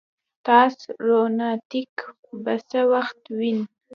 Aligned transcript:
تاس 0.45 0.75
روانیدتک 1.05 1.95
به 2.43 2.53
څه 2.69 2.81
وخت 2.93 3.21
وین 3.37 3.59